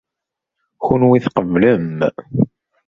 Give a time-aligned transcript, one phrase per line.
[0.83, 1.91] Kunwi tqeblem.